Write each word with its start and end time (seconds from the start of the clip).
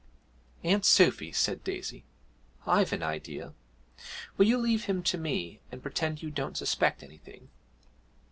'Aunt 0.63 0.83
Sophy,' 0.83 1.31
said 1.31 1.63
Daisy, 1.63 2.05
'I've 2.65 2.91
an 2.91 3.03
idea. 3.03 3.53
Will 4.35 4.47
you 4.47 4.57
leave 4.57 4.85
him 4.85 5.03
to 5.03 5.15
me, 5.19 5.59
and 5.71 5.83
pretend 5.83 6.23
you 6.23 6.31
don't 6.31 6.57
suspect 6.57 7.03
anything? 7.03 7.49